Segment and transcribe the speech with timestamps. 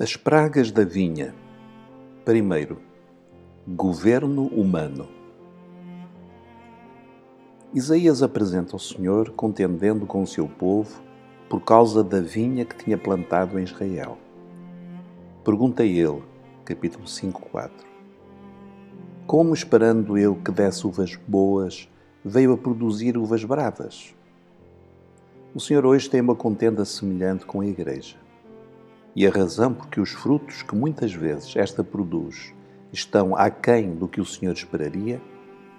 [0.00, 1.34] As pragas da vinha.
[2.24, 2.78] Primeiro,
[3.68, 5.06] governo humano.
[7.74, 11.02] Isaías apresenta o Senhor contendendo com o seu povo
[11.48, 14.16] por causa da vinha que tinha plantado em Israel.
[15.44, 16.22] Pergunta ele,
[16.64, 17.86] capítulo 5, 4.
[19.26, 21.86] Como esperando eu que desse uvas boas,
[22.24, 24.14] veio a produzir uvas bravas?
[25.54, 28.16] O Senhor hoje tem uma contenda semelhante com a Igreja.
[29.14, 32.54] E a razão por que os frutos que muitas vezes esta produz
[32.92, 35.20] estão aquém do que o Senhor esperaria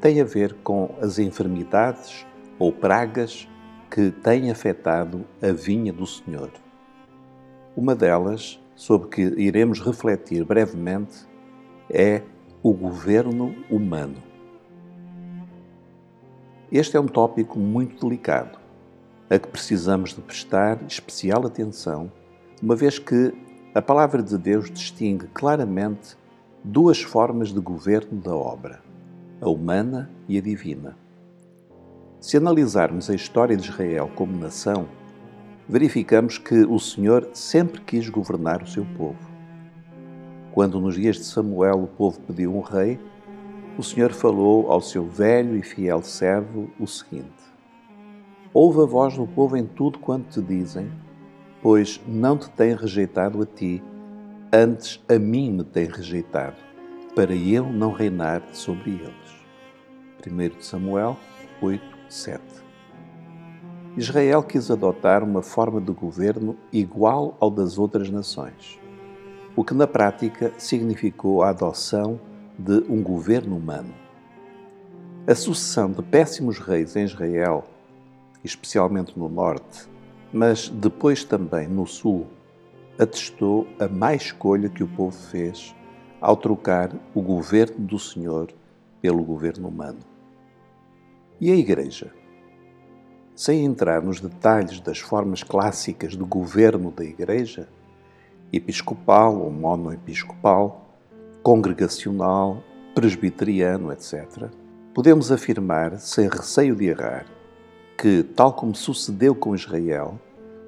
[0.00, 2.26] tem a ver com as enfermidades
[2.58, 3.48] ou pragas
[3.90, 6.50] que têm afetado a vinha do Senhor.
[7.76, 11.26] Uma delas, sobre que iremos refletir brevemente,
[11.90, 12.22] é
[12.62, 14.16] o governo humano.
[16.70, 18.58] Este é um tópico muito delicado,
[19.30, 22.10] a que precisamos de prestar especial atenção
[22.62, 23.34] uma vez que
[23.74, 26.16] a palavra de Deus distingue claramente
[26.64, 28.80] duas formas de governo da obra,
[29.40, 30.96] a humana e a divina.
[32.18, 34.88] Se analisarmos a história de Israel como nação,
[35.68, 39.18] verificamos que o Senhor sempre quis governar o seu povo.
[40.52, 42.98] Quando nos dias de Samuel o povo pediu um rei,
[43.76, 47.28] o Senhor falou ao seu velho e fiel servo o seguinte:
[48.54, 50.90] Ouve a voz do povo em tudo quanto te dizem
[51.62, 53.82] pois não te tem rejeitado a ti,
[54.52, 56.56] antes a mim me tem rejeitado,
[57.14, 59.36] para eu não reinar sobre eles.
[60.26, 61.16] 1 Samuel
[61.60, 62.42] 8, 7
[63.96, 68.78] Israel quis adotar uma forma de governo igual ao das outras nações,
[69.56, 72.20] o que na prática significou a adoção
[72.58, 73.94] de um governo humano.
[75.26, 77.64] A sucessão de péssimos reis em Israel,
[78.44, 79.88] especialmente no norte,
[80.32, 82.26] mas depois também no Sul,
[82.98, 85.74] atestou a má escolha que o povo fez
[86.20, 88.52] ao trocar o governo do Senhor
[89.00, 90.00] pelo governo humano.
[91.40, 92.12] E a Igreja?
[93.34, 97.68] Sem entrar nos detalhes das formas clássicas de governo da Igreja,
[98.50, 100.86] episcopal ou monoepiscopal,
[101.42, 102.62] congregacional,
[102.94, 104.48] presbiteriano, etc.,
[104.94, 107.26] podemos afirmar, sem receio de errar,
[107.96, 110.20] que, tal como sucedeu com Israel,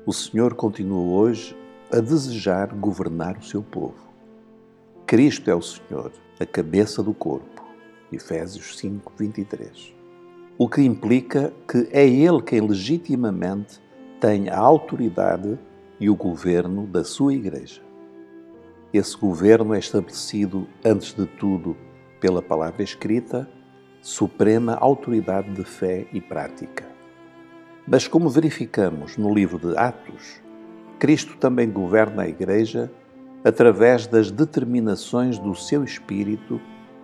[0.07, 1.55] o Senhor continua hoje
[1.93, 4.09] a desejar governar o seu povo.
[5.07, 7.63] Cristo é o Senhor, a cabeça do corpo.
[8.11, 9.95] Efésios 5, 23.
[10.57, 13.81] O que implica que é Ele quem legitimamente
[14.19, 15.59] tem a autoridade
[16.01, 17.83] e o governo da sua Igreja.
[18.93, 21.77] Esse governo é estabelecido, antes de tudo,
[22.21, 23.49] pela palavra escrita,
[24.01, 26.88] suprema autoridade de fé e prática.
[27.91, 30.43] Mas, como verificamos no livro de Atos,
[30.99, 32.93] Cristo também governa a Igreja
[33.43, 36.61] através das determinações do seu Espírito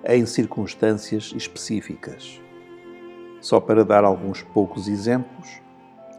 [0.06, 2.38] em circunstâncias específicas.
[3.40, 5.48] Só para dar alguns poucos exemplos,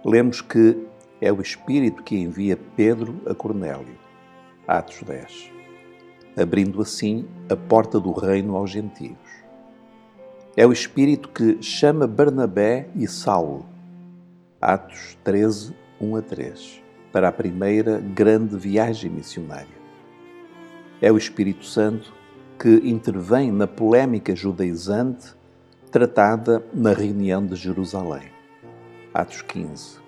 [0.04, 0.76] lemos que
[1.22, 4.00] é o Espírito que envia Pedro a Cornélio,
[4.68, 5.52] Atos 10,
[6.36, 9.16] abrindo assim a porta do reino aos gentios.
[10.58, 13.75] É o Espírito que chama Barnabé e Saulo
[14.68, 19.78] Atos 13, 1 a 3, para a primeira grande viagem missionária.
[21.00, 22.12] É o Espírito Santo
[22.58, 25.36] que intervém na polémica judaizante
[25.92, 28.32] tratada na reunião de Jerusalém.
[29.14, 30.00] Atos 15,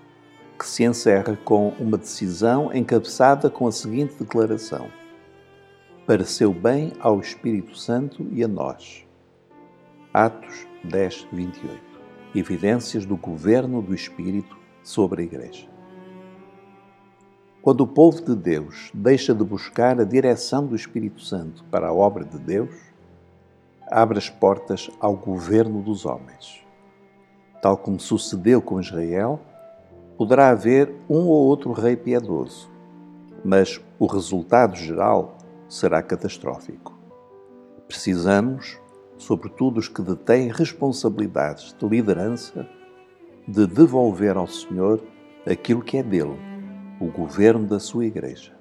[0.58, 4.90] que se encerra com uma decisão encabeçada com a seguinte declaração:
[6.08, 9.06] Pareceu bem ao Espírito Santo e a nós.
[10.12, 11.87] Atos 10, 28
[12.36, 15.68] evidências do governo do Espírito sobre a Igreja.
[17.62, 21.94] Quando o povo de Deus deixa de buscar a direção do Espírito Santo para a
[21.94, 22.74] obra de Deus,
[23.90, 26.66] abre as portas ao governo dos homens.
[27.62, 29.40] Tal como sucedeu com Israel,
[30.18, 32.70] poderá haver um ou outro rei piedoso,
[33.44, 35.38] mas o resultado geral
[35.68, 36.98] será catastrófico.
[37.88, 38.80] Precisamos
[39.18, 42.68] sobretudo os que detêm responsabilidades de liderança,
[43.48, 45.02] de devolver ao Senhor
[45.46, 46.38] aquilo que é dele,
[47.00, 48.54] o governo da sua Igreja,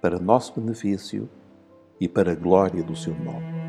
[0.00, 1.28] para nosso benefício
[2.00, 3.61] e para a glória do seu nome.